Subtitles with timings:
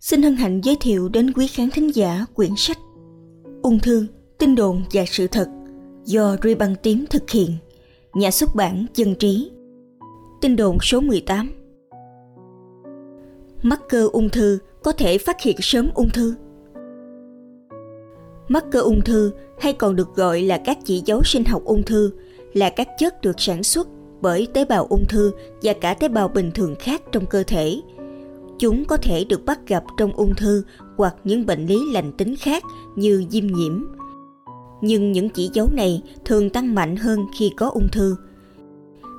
[0.00, 2.78] Xin hân hạnh giới thiệu đến quý khán thính giả quyển sách
[3.62, 4.06] Ung thư,
[4.38, 5.48] tin đồn và sự thật
[6.04, 7.56] do Ruy Băng Tím thực hiện,
[8.14, 9.50] nhà xuất bản Dân Trí.
[10.40, 11.50] Tin đồn số 18
[13.62, 16.34] Mắc cơ ung thư có thể phát hiện sớm ung thư.
[18.48, 21.82] Mắc cơ ung thư hay còn được gọi là các chỉ dấu sinh học ung
[21.82, 22.12] thư
[22.52, 23.88] là các chất được sản xuất
[24.20, 27.80] bởi tế bào ung thư và cả tế bào bình thường khác trong cơ thể.
[28.58, 30.62] Chúng có thể được bắt gặp trong ung thư
[30.96, 32.62] hoặc những bệnh lý lành tính khác
[32.96, 33.84] như viêm nhiễm.
[34.80, 38.16] Nhưng những chỉ dấu này thường tăng mạnh hơn khi có ung thư.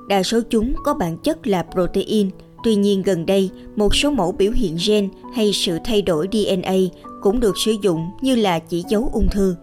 [0.08, 2.30] Đa số chúng có bản chất là protein,
[2.64, 6.74] tuy nhiên gần đây một số mẫu biểu hiện gen hay sự thay đổi DNA
[7.22, 9.56] cũng được sử dụng như là chỉ dấu ung thư.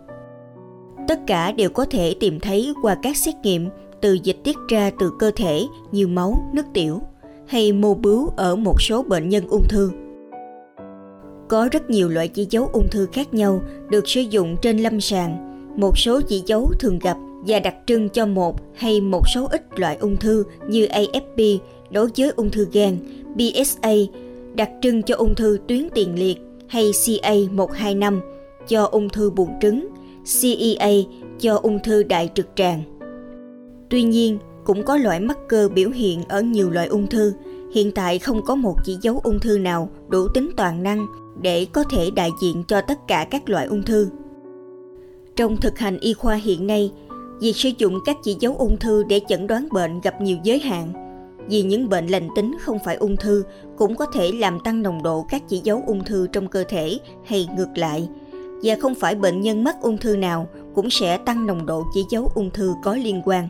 [1.07, 3.69] Tất cả đều có thể tìm thấy qua các xét nghiệm
[4.01, 7.01] từ dịch tiết ra từ cơ thể như máu, nước tiểu
[7.47, 9.91] hay mô bướu ở một số bệnh nhân ung thư.
[11.47, 15.01] Có rất nhiều loại chỉ dấu ung thư khác nhau được sử dụng trên lâm
[15.01, 15.43] sàng.
[15.75, 19.79] Một số chỉ dấu thường gặp và đặc trưng cho một hay một số ít
[19.79, 21.57] loại ung thư như AFP
[21.91, 22.97] đối với ung thư gan,
[23.35, 23.93] PSA
[24.55, 28.19] đặc trưng cho ung thư tuyến tiền liệt hay CA125
[28.67, 29.87] cho ung thư buồng trứng,
[30.41, 30.89] CEA
[31.39, 32.83] cho ung thư đại trực tràng.
[33.89, 37.33] Tuy nhiên, cũng có loại mắc cơ biểu hiện ở nhiều loại ung thư.
[37.73, 41.07] Hiện tại không có một chỉ dấu ung thư nào đủ tính toàn năng
[41.41, 44.09] để có thể đại diện cho tất cả các loại ung thư.
[45.35, 46.91] Trong thực hành y khoa hiện nay,
[47.39, 50.59] việc sử dụng các chỉ dấu ung thư để chẩn đoán bệnh gặp nhiều giới
[50.59, 50.93] hạn.
[51.49, 53.43] Vì những bệnh lành tính không phải ung thư
[53.77, 56.99] cũng có thể làm tăng nồng độ các chỉ dấu ung thư trong cơ thể
[57.25, 58.09] hay ngược lại.
[58.63, 62.05] Và không phải bệnh nhân mắc ung thư nào cũng sẽ tăng nồng độ chỉ
[62.09, 63.47] dấu ung thư có liên quan.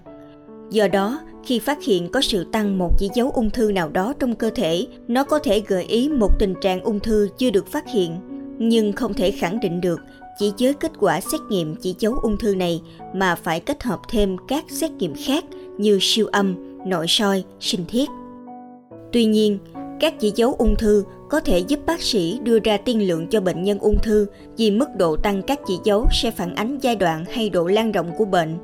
[0.69, 4.13] Do đó, khi phát hiện có sự tăng một chỉ dấu ung thư nào đó
[4.19, 7.67] trong cơ thể, nó có thể gợi ý một tình trạng ung thư chưa được
[7.67, 8.17] phát hiện,
[8.59, 9.99] nhưng không thể khẳng định được
[10.39, 12.81] chỉ với kết quả xét nghiệm chỉ dấu ung thư này
[13.13, 15.45] mà phải kết hợp thêm các xét nghiệm khác
[15.77, 18.09] như siêu âm, nội soi, sinh thiết.
[19.11, 19.59] Tuy nhiên,
[20.00, 23.41] các chỉ dấu ung thư có thể giúp bác sĩ đưa ra tiên lượng cho
[23.41, 24.25] bệnh nhân ung thư
[24.57, 27.91] vì mức độ tăng các chỉ dấu sẽ phản ánh giai đoạn hay độ lan
[27.91, 28.57] rộng của bệnh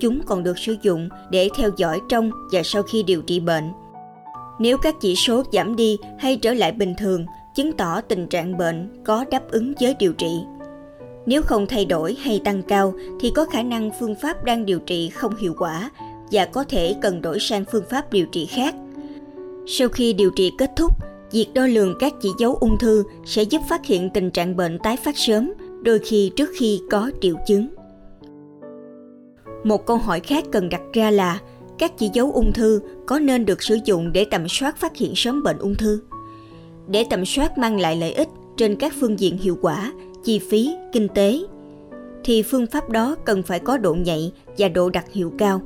[0.00, 3.72] chúng còn được sử dụng để theo dõi trong và sau khi điều trị bệnh.
[4.58, 8.58] Nếu các chỉ số giảm đi hay trở lại bình thường, chứng tỏ tình trạng
[8.58, 10.40] bệnh có đáp ứng với điều trị.
[11.26, 14.78] Nếu không thay đổi hay tăng cao thì có khả năng phương pháp đang điều
[14.78, 15.90] trị không hiệu quả
[16.30, 18.74] và có thể cần đổi sang phương pháp điều trị khác.
[19.66, 20.92] Sau khi điều trị kết thúc,
[21.32, 24.78] việc đo lường các chỉ dấu ung thư sẽ giúp phát hiện tình trạng bệnh
[24.78, 25.52] tái phát sớm,
[25.82, 27.68] đôi khi trước khi có triệu chứng.
[29.64, 31.40] Một câu hỏi khác cần đặt ra là
[31.78, 35.12] các chỉ dấu ung thư có nên được sử dụng để tầm soát phát hiện
[35.16, 36.00] sớm bệnh ung thư?
[36.88, 39.92] Để tầm soát mang lại lợi ích trên các phương diện hiệu quả,
[40.24, 41.40] chi phí, kinh tế,
[42.24, 45.62] thì phương pháp đó cần phải có độ nhạy và độ đặc hiệu cao.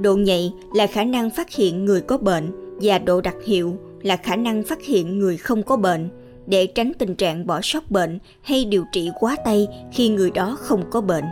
[0.00, 4.16] Độ nhạy là khả năng phát hiện người có bệnh và độ đặc hiệu là
[4.16, 6.08] khả năng phát hiện người không có bệnh
[6.46, 10.56] để tránh tình trạng bỏ sót bệnh hay điều trị quá tay khi người đó
[10.60, 11.24] không có bệnh.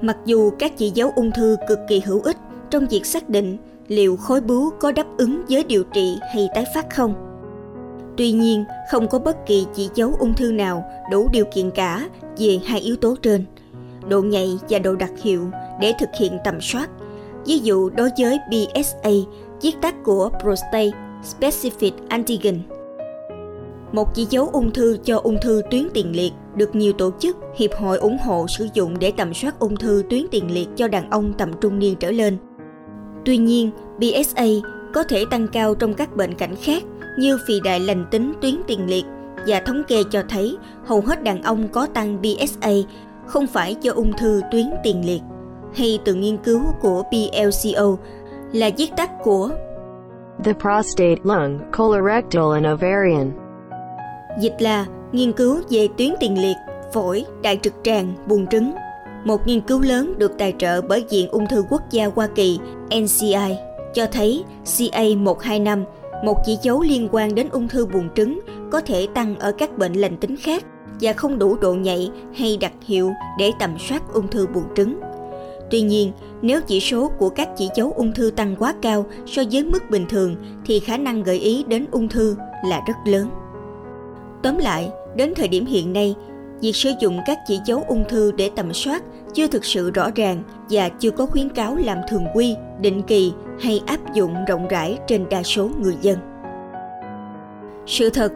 [0.00, 2.36] Mặc dù các chỉ dấu ung thư cực kỳ hữu ích
[2.70, 3.56] trong việc xác định
[3.88, 7.14] liệu khối bướu có đáp ứng với điều trị hay tái phát không.
[8.16, 12.08] Tuy nhiên, không có bất kỳ chỉ dấu ung thư nào đủ điều kiện cả
[12.38, 13.44] về hai yếu tố trên,
[14.08, 15.46] độ nhạy và độ đặc hiệu
[15.80, 16.90] để thực hiện tầm soát.
[17.46, 19.10] Ví dụ đối với PSA,
[19.62, 20.90] viết tắt của Prostate
[21.22, 22.62] Specific Antigen
[23.92, 27.36] một chỉ dấu ung thư cho ung thư tuyến tiền liệt được nhiều tổ chức,
[27.56, 30.88] hiệp hội ủng hộ sử dụng để tầm soát ung thư tuyến tiền liệt cho
[30.88, 32.36] đàn ông tầm trung niên trở lên.
[33.24, 34.46] Tuy nhiên, PSA
[34.94, 36.82] có thể tăng cao trong các bệnh cảnh khác
[37.18, 39.04] như phì đại lành tính tuyến tiền liệt
[39.46, 42.70] và thống kê cho thấy hầu hết đàn ông có tăng PSA
[43.26, 45.20] không phải do ung thư tuyến tiền liệt
[45.74, 47.96] hay từ nghiên cứu của PLCO
[48.52, 49.50] là viết tắt của
[50.44, 53.30] The prostate, lung, colorectal and ovarian
[54.40, 56.56] dịch là nghiên cứu về tuyến tiền liệt,
[56.92, 58.72] phổi, đại trực tràng, buồng trứng.
[59.24, 62.58] Một nghiên cứu lớn được tài trợ bởi Viện Ung thư Quốc gia Hoa Kỳ
[62.90, 63.56] NCI
[63.94, 65.84] cho thấy CA125,
[66.24, 68.40] một chỉ dấu liên quan đến ung thư buồng trứng,
[68.72, 70.64] có thể tăng ở các bệnh lành tính khác
[71.00, 75.00] và không đủ độ nhạy hay đặc hiệu để tầm soát ung thư buồng trứng.
[75.70, 76.12] Tuy nhiên,
[76.42, 79.90] nếu chỉ số của các chỉ dấu ung thư tăng quá cao so với mức
[79.90, 83.28] bình thường thì khả năng gợi ý đến ung thư là rất lớn.
[84.42, 86.14] Tóm lại, đến thời điểm hiện nay,
[86.60, 89.02] việc sử dụng các chỉ dấu ung thư để tầm soát
[89.34, 93.32] chưa thực sự rõ ràng và chưa có khuyến cáo làm thường quy, định kỳ
[93.60, 96.18] hay áp dụng rộng rãi trên đa số người dân.
[97.86, 98.32] Sự thật,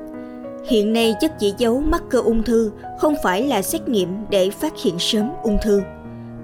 [0.69, 4.51] Hiện nay chất chỉ dấu mắc cơ ung thư không phải là xét nghiệm để
[4.51, 5.83] phát hiện sớm ung thư.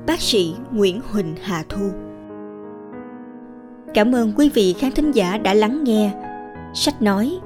[0.06, 1.90] Bác sĩ Nguyễn Huỳnh Hà Thu
[3.94, 6.10] Cảm ơn quý vị khán thính giả đã lắng nghe.
[6.74, 7.38] Sách nói,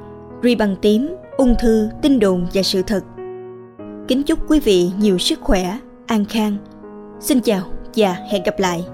[0.43, 3.05] ri bằng tím, ung thư, tin đồn và sự thật.
[4.09, 6.57] Kính chúc quý vị nhiều sức khỏe, an khang.
[7.21, 7.63] Xin chào
[7.97, 8.85] và hẹn gặp lại.